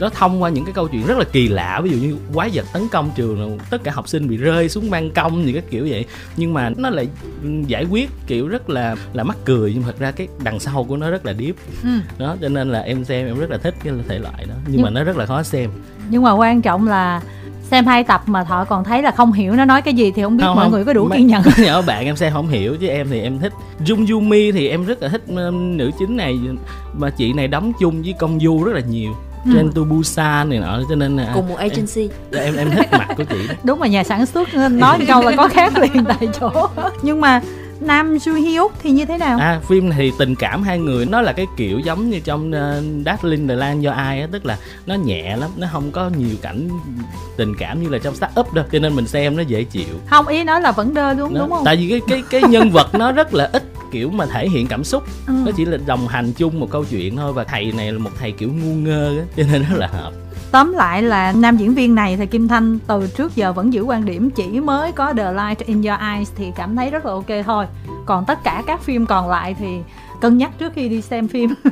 [0.00, 2.50] nó thông qua những cái câu chuyện rất là kỳ lạ ví dụ như quái
[2.54, 5.62] vật tấn công trường tất cả học sinh bị rơi xuống ban công gì cái
[5.70, 6.04] kiểu vậy.
[6.36, 7.08] Nhưng mà nó lại
[7.66, 10.96] giải quyết kiểu rất là là mắc cười nhưng thật ra cái đằng sau của
[10.96, 11.88] nó rất là deep Ừ.
[12.18, 14.72] đó cho nên là em xem em rất là thích cái thể loại đó nhưng
[14.76, 15.70] Nhưng- mà nó rất là khó xem.
[16.10, 17.20] Nhưng mà quan trọng là
[17.70, 20.22] xem hai tập mà thọ còn thấy là không hiểu nó nói cái gì thì
[20.22, 20.72] không biết Không, mọi không.
[20.72, 23.38] người có đủ kiên nhẫn nhỏ bạn em xem không hiểu chứ em thì em
[23.38, 23.52] thích
[23.84, 26.38] Jung Yumi thì em rất là thích um, nữ chính này
[26.92, 29.10] mà chị này đóng chung với công du rất là nhiều
[29.44, 29.50] Ừ.
[29.54, 32.88] Train to Busan này nọ cho nên là cùng một agency em em, em thích
[32.92, 33.54] mặt của chị đó.
[33.64, 36.50] đúng mà nhà sản xuất nói một câu là có khác liền tại chỗ
[37.02, 37.40] nhưng mà
[37.80, 39.38] nam Ju Hyuk thì như thế nào?
[39.38, 43.06] À phim thì tình cảm hai người nó là cái kiểu giống như trong uh,
[43.06, 46.36] Darling the Land do ai á tức là nó nhẹ lắm nó không có nhiều
[46.42, 46.68] cảnh
[47.36, 49.94] tình cảm như là trong start up đâu cho nên mình xem nó dễ chịu.
[50.06, 51.62] Không ý nói là vẫn đơ đúng đúng không?
[51.64, 54.66] tại vì cái cái cái nhân vật nó rất là ít kiểu mà thể hiện
[54.66, 55.04] cảm xúc.
[55.26, 55.32] Ừ.
[55.46, 58.10] nó chỉ là đồng hành chung một câu chuyện thôi và thầy này là một
[58.18, 60.12] thầy kiểu ngu ngơ cho nên rất là hợp.
[60.50, 63.82] Tóm lại là nam diễn viên này thì Kim Thanh từ trước giờ vẫn giữ
[63.82, 67.12] quan điểm chỉ mới có The Light in Your Eyes thì cảm thấy rất là
[67.12, 67.66] ok thôi.
[68.06, 69.78] Còn tất cả các phim còn lại thì
[70.20, 71.54] cân nhắc trước khi đi xem phim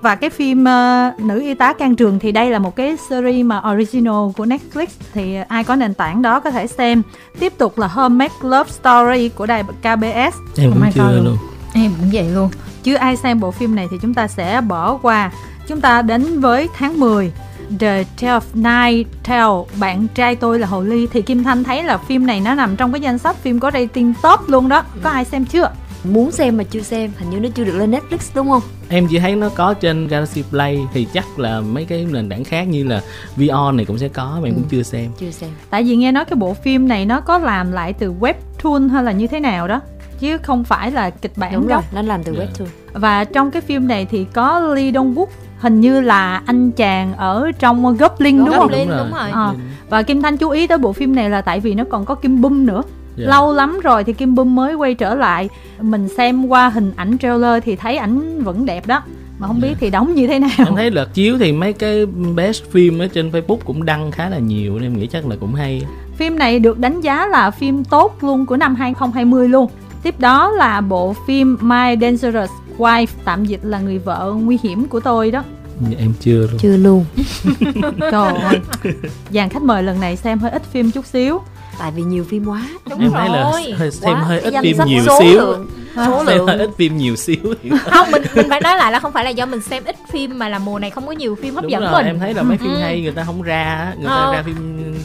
[0.00, 3.46] và cái phim ờ, nữ y tá can trường thì đây là một cái series
[3.46, 4.86] mà original của Netflix.
[5.14, 7.02] Thì ai có nền tảng đó có thể xem.
[7.38, 11.24] Tiếp tục là Homemade Love Story của đài KBS em cũng chưa luôn.
[11.24, 11.36] luôn.
[11.74, 12.50] Em cũng vậy luôn.
[12.82, 15.30] Chứ ai xem bộ phim này thì chúng ta sẽ bỏ qua.
[15.68, 17.32] Chúng ta đến với tháng 10
[17.80, 21.06] The Twelfth Night Tale Bạn trai tôi là Hồ Ly.
[21.12, 23.70] Thì Kim Thanh thấy là phim này nó nằm trong cái danh sách phim có
[23.70, 24.82] rating top luôn đó.
[25.02, 25.70] Có ai xem chưa?
[26.04, 29.06] Muốn xem mà chưa xem hình như nó chưa được lên Netflix đúng không em
[29.10, 32.62] chỉ thấy nó có trên Galaxy Play thì chắc là mấy cái nền tảng khác
[32.68, 33.00] như là
[33.36, 34.68] VR này cũng sẽ có mà em cũng Ừ.
[34.70, 37.72] chưa xem chưa xem Tại vì nghe nói cái bộ phim này nó có làm
[37.72, 39.80] lại từ webtoon hay là như thế nào đó
[40.20, 42.44] Chứ không phải là kịch bản đúng rồi gốc nó làm từ Dạ.
[42.44, 45.26] webtoon Và trong cái phim này thì có Lee Dong Wook
[45.58, 48.60] Hình như là anh chàng ở trong Goblin đúng không?
[48.68, 49.30] Goblin, đúng rồi.
[49.32, 49.54] Ờ.
[49.90, 52.14] Và Kim Thanh chú ý tới bộ phim này là tại vì nó còn có
[52.14, 52.82] Kim Bum nữa
[53.20, 53.26] Dạ.
[53.28, 55.48] Lâu lắm rồi thì Kim Bum mới quay trở lại.
[55.80, 59.02] Mình xem qua hình ảnh trailer thì thấy ảnh vẫn đẹp đó.
[59.38, 60.50] Mà không biết thì đóng như thế nào.
[60.58, 64.28] Em thấy đợt chiếu thì mấy cái best phim ở trên Facebook cũng đăng khá
[64.28, 65.82] là nhiều nên em nghĩ chắc là cũng hay.
[66.16, 69.70] Phim này được đánh giá là phim tốt luôn của năm 2020 luôn.
[70.02, 74.88] Tiếp đó là bộ phim My Dangerous Wife Tạm dịch là người vợ nguy hiểm
[74.88, 75.44] của tôi đó.
[75.90, 76.58] Dạ, em chưa luôn.
[76.58, 77.04] Chưa luôn.
[78.00, 78.60] Trời ơi.
[79.30, 81.40] Dàn khách mời lần này xem hơi ít phim chút xíu
[81.80, 83.44] tại vì nhiều phim quá đúng em rồi thấy là
[83.78, 85.66] hơi, xem Quá, hơi ít danh phim sách nhiều số xíu lượng,
[85.96, 88.92] số xem lượng hơi ít phim nhiều xíu thì không mình mình phải nói lại
[88.92, 91.12] là không phải là do mình xem ít phim mà là mùa này không có
[91.12, 92.76] nhiều phim hấp đúng dẫn rồi mình em thấy là mấy phim Ừ.
[92.80, 94.32] hay người ta không ra người ta Ờ.
[94.34, 94.56] ra phim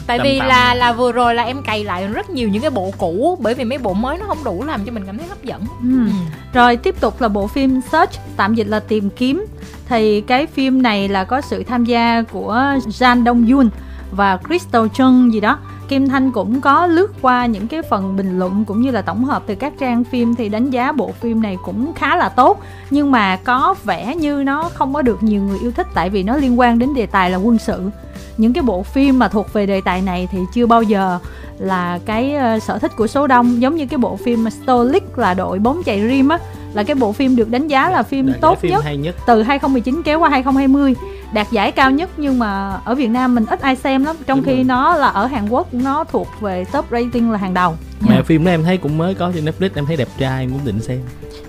[0.06, 0.48] tại tầm vì tầm.
[0.48, 3.54] là là vừa rồi là em cày lại rất nhiều những cái bộ cũ bởi
[3.54, 5.98] vì mấy bộ mới nó không đủ làm cho mình cảm thấy hấp dẫn ừ.
[6.06, 6.10] Ừ.
[6.52, 9.46] Rồi tiếp tục là bộ phim Search Tạm dịch là tìm kiếm
[9.88, 12.54] Thì cái phim này là có sự tham gia của
[12.86, 13.68] Jan Dong Yoon
[14.10, 15.58] Và Crystal Chung gì đó
[15.88, 19.24] Kim Thanh cũng có lướt qua những cái phần bình luận cũng như là tổng
[19.24, 22.60] hợp từ các trang phim thì đánh giá bộ phim này cũng khá là tốt.
[22.90, 26.22] Nhưng mà có vẻ như nó không có được nhiều người yêu thích tại vì
[26.22, 27.90] nó liên quan đến đề tài là quân sự.
[28.36, 31.18] Những cái bộ phim mà thuộc về đề tài này thì chưa bao giờ
[31.58, 33.62] là cái ờ, sở thích của số đông.
[33.62, 36.38] Giống như cái bộ phim Stolik là đội bóng chạy rim á
[36.76, 39.14] là cái bộ phim được đánh giá là phim cái tốt phim nhất nhất.
[39.26, 40.94] từ 2019 kéo qua 2020
[41.36, 44.38] đạt giải cao nhất nhưng mà ở Việt Nam mình ít ai xem lắm trong
[44.38, 44.64] Đúng khi rồi.
[44.64, 48.44] nó là ở Hàn Quốc nó thuộc về top rating là hàng đầu mà phim
[48.44, 50.80] đó em thấy cũng mới có trên Netflix em thấy đẹp trai em cũng định
[50.80, 50.98] xem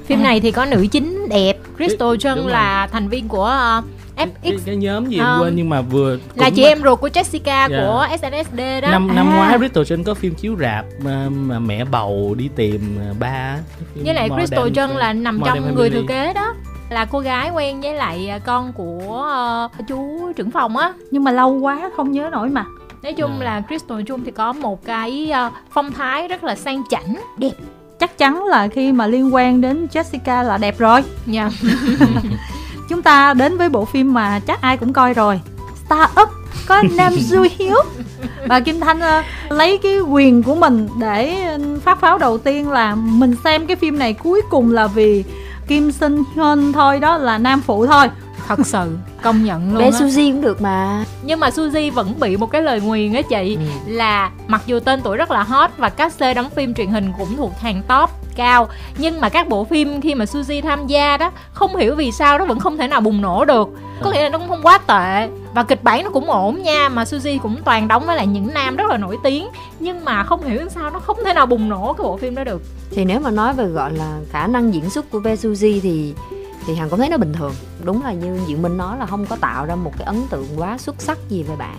[0.06, 0.23] phim À.
[0.23, 2.38] này thì có nữ chính đẹp Crystal rồi.
[2.52, 3.84] là thành viên của uh,
[4.15, 5.39] cái, FX cái nhóm gì em Ờ.
[5.41, 7.78] quên nhưng mà vừa là chị em ruột của Jessica Dạ.
[7.82, 9.36] của SNSD đó năm năm À.
[9.36, 13.58] ngoái Bristol Chân có phim chiếu rạp mà, mà mẹ bầu đi tìm ba
[14.06, 15.93] với lại Modern Crystal Chung Family- là nằm Modern trong người Family.
[15.93, 16.54] thừa kế đó
[16.89, 20.93] là cô gái quen với lại à, con của ờ, chú trưởng phòng á.
[21.12, 22.65] Nhưng mà lâu quá không nhớ nổi mà.
[23.04, 23.45] Nói chung Dạ.
[23.45, 27.15] là Crystal Chung thì có một cái ờ, phong thái rất là sang chảnh.
[27.38, 27.52] Đẹp.
[28.00, 31.02] Chắc chắn là khi mà liên quan đến Jessica là đẹp rồi.
[31.26, 31.50] Nha
[32.89, 35.41] chúng ta đến với bộ phim mà chắc ai cũng coi rồi.
[35.86, 36.30] Star Up
[36.67, 37.76] có Nam Du Hiếu.
[38.47, 42.69] Và Kim Thanh ờ, lấy cái quyền của mình để ờ, phát pháo đầu tiên
[42.69, 45.23] là mình xem cái phim này cuối cùng là vì
[45.67, 48.08] Kim Sinh Hyun thôi đó là nam phụ thôi.
[48.47, 51.03] Thật sự công nhận luôn bé á Suzy cũng được mà.
[51.23, 53.62] Nhưng mà Suzy vẫn bị một cái lời nguyền á chị Ừ.
[53.93, 57.12] là mặc dù tên tuổi rất là hot và các xê đóng phim truyền hình
[57.17, 61.17] cũng thuộc hàng top cao nhưng mà các bộ phim khi mà Suzy tham gia
[61.17, 63.67] đó không hiểu vì sao nó vẫn không thể nào bùng nổ được.
[64.03, 66.89] Có nghĩa là nó cũng không quá tệ và kịch bản nó cũng ổn nha
[66.89, 69.47] mà Suzy cũng toàn đóng với lại những nam rất là nổi tiếng.
[69.79, 72.43] Nhưng mà không hiểu sao nó không thể nào bùng nổ cái bộ phim đó
[72.43, 72.61] được.
[72.91, 76.13] Thì nếu mà nói về gọi là khả năng diễn xuất của bé Suzy thì
[76.67, 77.53] thì hằng cũng thấy nó bình thường.
[77.83, 80.47] Đúng là như diệu minh nói là không có tạo ra một cái ấn tượng
[80.57, 81.77] quá xuất sắc gì về bạn.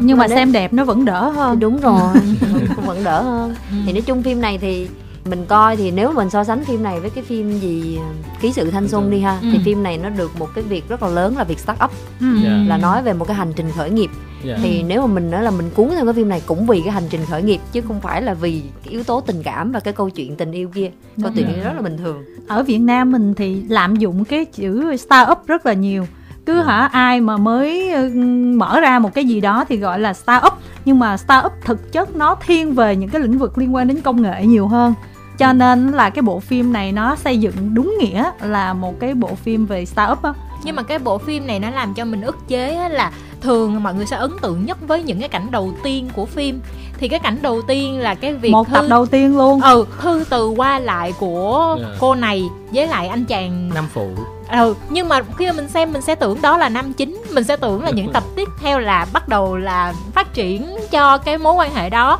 [0.00, 1.60] Nhưng mà Mà xem đẹp nó vẫn đỡ thì hơn.
[1.60, 2.12] Đúng rồi
[2.86, 3.54] vẫn đỡ hơn.
[3.86, 4.88] Thì nói chung phim này thì
[5.30, 7.98] mình coi thì nếu mình so sánh phim này với cái phim gì
[8.40, 9.48] ký sự thanh xuân đi ha Ừ.
[9.52, 11.90] thì phim này nó được một cái việc rất là lớn là việc start up.
[12.20, 12.26] Ừ.
[12.44, 12.50] Dạ.
[12.68, 14.10] là nói về một cái hành trình khởi nghiệp.
[14.44, 14.58] Dạ.
[14.62, 16.90] thì nếu mà mình nói là mình cuốn theo cái phim này cũng vì cái
[16.90, 19.80] hành trình khởi nghiệp chứ không phải là vì cái yếu tố tình cảm và
[19.80, 20.90] cái câu chuyện tình yêu kia.
[20.90, 22.22] Câu Đúng chuyện này rất là bình thường.
[22.48, 26.06] Ở Việt Nam mình thì lạm dụng cái chữ start up rất là nhiều.
[26.46, 28.08] Cứ hả ai mà mới ừ,
[28.56, 30.52] mở ra một cái gì đó thì gọi là start up.
[30.84, 33.88] Nhưng mà start up thực chất nó thiên về những cái lĩnh vực liên quan
[33.88, 34.94] đến công nghệ nhiều hơn
[35.38, 39.14] cho nên là cái bộ phim này nó xây dựng đúng nghĩa là một cái
[39.14, 40.32] bộ phim về start up á.
[40.64, 43.82] Nhưng mà cái bộ phim này nó làm cho mình ức chế á là thường
[43.82, 46.60] mọi người sẽ ấn tượng nhất với những cái cảnh đầu tiên của phim.
[46.98, 49.60] Thì cái cảnh đầu tiên là cái việc một thư tập đầu tiên luôn.
[49.60, 51.86] Ừ thư từ qua lại của Dạ.
[52.00, 52.42] cô này
[52.72, 54.08] với lại anh chàng năm phụ.
[54.50, 57.44] Ừ nhưng mà khi mà mình xem mình sẽ tưởng đó là năm chính mình
[57.44, 61.38] sẽ tưởng là những tập tiếp theo là bắt đầu là phát triển cho cái
[61.38, 62.18] mối quan hệ đó.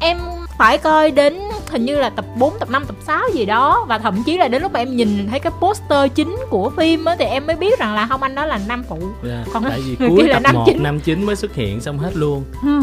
[0.00, 0.18] Em
[0.58, 3.98] phải coi đến hình như là tập 4, tập 5, tập 6 gì đó và
[3.98, 7.16] thậm chí là đến lúc mà em nhìn thấy cái poster chính của phim á
[7.18, 9.44] thì em mới biết rằng là không anh đó là nam phụ Dạ.
[9.52, 10.82] Còn tại vì cuối tập năm 1, chín.
[10.82, 12.80] năm 9 mới xuất hiện xong hết luôn ừ.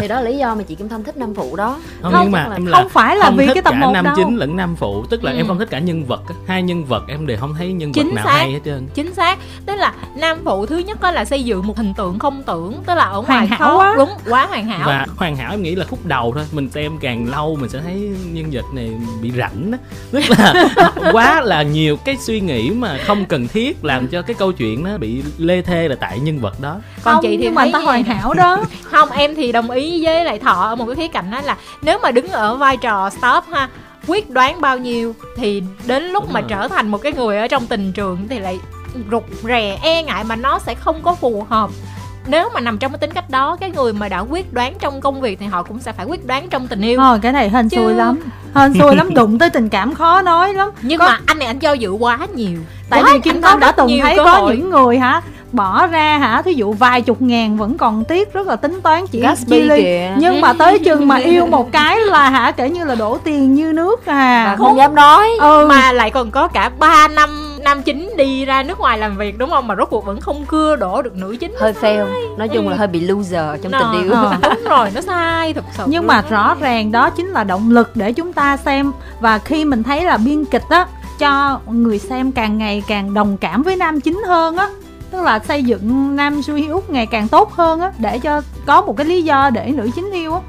[0.00, 2.22] thì đó là lý do mà chị Kim Thanh thích năm phụ đó không, Không,
[2.22, 4.36] nhưng mà em là không phải là không vì cái tập một nam đâu chính
[4.36, 5.36] lẫn nam phụ tức là Ừ.
[5.36, 6.34] em không thích cả nhân vật á.
[6.46, 8.32] hai nhân vật em đều không thấy nhân vật Chính nào xác.
[8.38, 11.66] hay hết trơn chính xác tức là nam phụ thứ nhất đó là xây dựng
[11.66, 13.94] một hình tượng không tưởng tức là ở ngoài Hoàn hảo khó- quá.
[13.96, 16.98] đúng quá hoàn hảo và hoàn hảo em nghĩ là khúc đầu thôi mình xem
[17.00, 18.90] càng lâu mình sẽ thấy nhân vật này
[19.22, 19.78] bị rảnh á.
[20.10, 20.68] Tức là
[21.12, 24.84] quá là nhiều cái suy nghĩ mà không cần thiết làm cho cái câu chuyện
[24.84, 26.80] nó bị lê thê là tại nhân vật đó.
[27.04, 28.64] Còn Không, chị thì nhưng mà ta hoàn hảo đó.
[28.82, 31.56] Không em thì đồng ý với lại thọ ở một cái khía cạnh đó là
[31.82, 33.68] nếu mà đứng ở vai trò stop ha
[34.06, 36.48] quyết đoán bao nhiêu thì đến lúc Đúng mà rồi.
[36.50, 38.58] trở thành một cái người ở trong tình trường thì lại
[39.10, 41.70] rụt rè e ngại mà nó sẽ không có phù hợp
[42.28, 45.00] nếu mà nằm trong cái tính cách đó cái người mà đã quyết đoán trong
[45.00, 46.98] công việc thì họ cũng sẽ phải quyết đoán trong tình yêu.
[46.98, 48.20] Thôi cái này hên Chứ- xui lắm.
[48.54, 50.70] Hên xui lắm đụng tới tình cảm khó nói lắm.
[50.82, 52.58] Nhưng Có- mà anh này anh do dự quá nhiều.
[52.90, 54.56] Tại Quá, vì Kim Thanh đã từng thấy có hội.
[54.56, 55.20] những người hả
[55.52, 59.06] Bỏ ra hả Thí dụ vài chục ngàn vẫn còn tiếc Rất là tính toán
[59.06, 60.14] chỉ chi ly kìa.
[60.18, 63.54] Nhưng mà tới chừng mà yêu một cái là hả Kể như là đổ tiền
[63.54, 64.54] như nước à.
[64.58, 65.28] Không dám nói.
[65.40, 65.66] Ừ.
[65.68, 69.38] Mà lại còn có cả 3 năm nam chính đi ra nước ngoài làm việc
[69.38, 69.66] đúng không?
[69.66, 71.54] Mà rốt cuộc vẫn không cưa đổ được nữ chính.
[71.60, 72.06] Hơi fail.
[72.38, 74.12] nói chung là hơi bị loser trong Nó- tình yêu.
[74.12, 74.32] ờ.
[74.42, 75.84] đúng rồi nó sai thật sự.
[75.86, 76.24] Nhưng mà á.
[76.30, 78.92] rõ ràng đó chính là động lực để chúng ta xem.
[79.20, 80.86] Và khi mình thấy là biên kịch á
[81.18, 84.68] Cho người xem càng ngày càng đồng cảm với nam chính hơn á
[85.10, 88.80] Tức là xây dựng nam Suy Hiếu ngày càng tốt hơn á Để cho có
[88.82, 90.40] một cái lý do để nữ chính yêu á.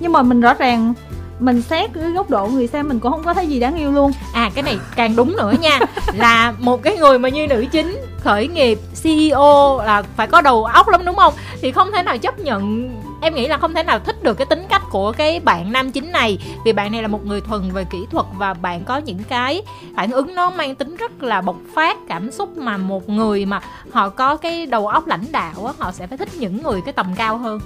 [0.00, 0.94] Nhưng mà mình rõ ràng
[1.38, 3.92] mình xét cái góc độ người xem mình cũng không có thấy gì đáng yêu
[3.92, 4.12] luôn.
[4.32, 5.78] À cái này càng đúng nữa nha.
[6.14, 10.64] Là một cái người mà như nữ chính khởi nghiệp CEO là phải có đầu
[10.64, 11.34] óc lắm đúng không?
[11.60, 14.46] Thì không thể nào chấp nhận em nghĩ là không thể nào thích được cái
[14.46, 16.38] tính cách của cái bạn nam chính này.
[16.64, 19.62] Vì bạn này là một người thuần về kỹ thuật và bạn có những cái
[19.96, 23.60] phản ứng nó mang tính rất là bộc phát cảm xúc mà một người mà
[23.92, 26.92] họ có cái đầu óc lãnh đạo á họ sẽ phải thích những người cái
[26.92, 27.60] tầm cao hơn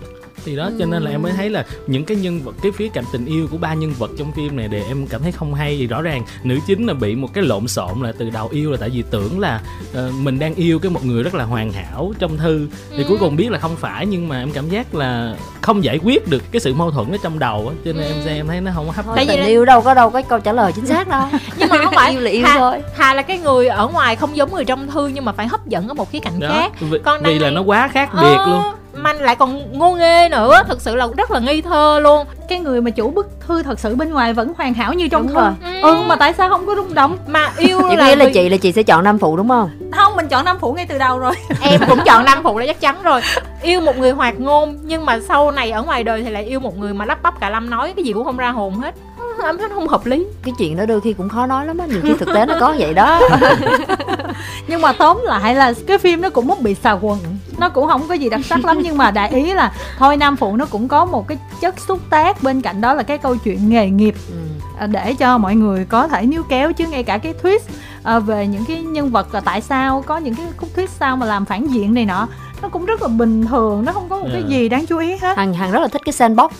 [0.45, 2.89] thì đó cho nên là em mới thấy là những cái nhân vật cái phía
[2.89, 5.55] cạnh tình yêu của ba nhân vật trong phim này để em cảm thấy không
[5.55, 5.77] hay.
[5.79, 8.71] Thì rõ ràng nữ chính là bị một cái lộn xộn là từ đầu yêu
[8.71, 9.61] là tại vì tưởng là
[9.95, 12.69] ờ, mình đang yêu cái một người rất là hoàn hảo trong thư.
[12.91, 13.05] Thì Ừ.
[13.09, 16.29] cuối cùng biết là không phải nhưng mà em cảm giác là không giải quyết
[16.29, 17.75] được cái sự mâu thuẫn ở trong đầu á.
[17.85, 18.09] Cho nên Ừ.
[18.13, 19.27] em xem em thấy nó không hấp dẫn.
[19.29, 21.23] tình yêu đâu có đâu có câu trả lời chính xác đâu.
[21.59, 22.11] Nhưng mà không phải.
[22.13, 22.83] Yêu là yêu Hà- thôi.
[22.97, 25.67] Hà là cái người ở ngoài không giống người trong thư nhưng mà phải hấp
[25.69, 26.73] dẫn ở một khía cạnh đó khác.
[26.81, 30.29] vì, Con vì là nó quá khác biệt Ờ, luôn mà lại còn ngô nghê
[30.29, 32.27] nữa thực sự là rất là nghi thơ luôn.
[32.49, 35.23] Cái người mà chủ bức thư thật sự bên ngoài vẫn hoàn hảo như trong
[35.23, 35.43] Đúng thư
[35.83, 37.19] ừ mà tại sao không có rung động?
[37.27, 39.71] Mà yêu vậy là, nghĩa là chị là chị sẽ chọn nam phụ đúng không?
[39.93, 41.35] Không mình chọn nam phụ ngay từ đầu rồi.
[41.63, 43.21] Em cũng chọn nam phụ là chắc chắn rồi.
[43.63, 46.61] Yêu một người hoạt ngôn nhưng mà sau này ở ngoài đời thì lại yêu
[46.61, 48.95] một người mà lắp bắp cả lâm nói cái gì cũng không ra hồn hết.
[49.45, 50.27] Em thấy không hợp lý.
[50.45, 52.55] Cái chuyện đó đôi khi cũng khó nói lắm á nhiều khi thực tế nó
[52.61, 53.21] có vậy đó.
[54.69, 57.19] Nhưng mà tóm lại là cái phim nó cũng mất bị xà quần
[57.59, 60.37] nó cũng không có gì đặc sắc lắm nhưng mà đại ý là thôi nam
[60.37, 63.37] phụ nó cũng có một cái chất xúc tác bên cạnh đó là cái câu
[63.37, 64.35] chuyện nghề nghiệp ừ.
[64.79, 67.59] à, để cho mọi người có thể níu kéo chứ ngay cả cái twist
[68.03, 71.17] à, về những cái nhân vật là tại sao có những cái khúc twist sao
[71.17, 72.29] mà làm phản diện này nọ
[72.63, 74.51] nó cũng rất là bình thường nó không có một cái Yeah.
[74.51, 76.51] gì đáng chú ý hết hằng hằng rất là thích cái sandbox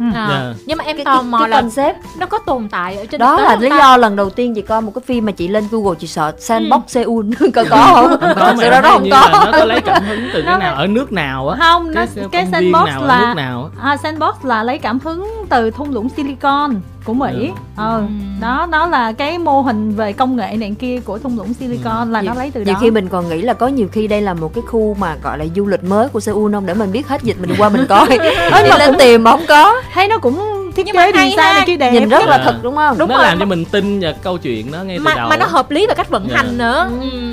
[0.00, 0.54] à, Dạ.
[0.66, 3.04] nhưng mà em cái, tò cái, mò cái là concept nó có tồn tại ở
[3.06, 3.78] trên đó là lý ta?
[3.78, 6.40] do lần đầu tiên chị coi một cái phim mà chị lên google chị search
[6.40, 6.86] sandbox Ừ.
[6.86, 7.26] seoul.
[7.54, 8.10] Có có không?
[8.20, 9.28] Không có mà sự đó nó không như có.
[9.32, 11.56] là nó có lấy cảm hứng từ Nó- cái nào ở nước nào á.
[11.60, 14.62] Không nó cái, cái công viên sandbox nào ở là nước nào à, sandbox là
[14.62, 17.50] lấy cảm hứng từ thung lũng silicon của Mỹ.
[17.76, 18.40] Ờ, Ừm.
[18.40, 22.12] đó đó là cái mô hình về công nghệ này kia của thung lũng Silicon
[22.12, 22.78] là nó lấy từ nhiều đó.
[22.82, 25.38] khi mình còn nghĩ là có nhiều khi đây là một cái khu mà gọi
[25.38, 27.86] là du lịch mới của Seoul không để mình biết hết dịch mình qua mình
[27.88, 28.06] coi
[28.64, 30.40] đi lên tìm mà không có thấy nó cũng
[30.76, 31.52] thiết Nhưng mà kế hay design ha.
[31.52, 31.90] này kia đẹp.
[31.92, 32.44] nhìn rất là Dạ.
[32.44, 33.24] thật đúng không Đúng nó rồi.
[33.26, 35.70] làm cho mình tin vào câu chuyện đó ngay từ mà đầu mà nó hợp
[35.70, 36.36] lý về cách vận Dạ.
[36.36, 37.10] hành nữa Ừ.
[37.10, 37.32] ừ.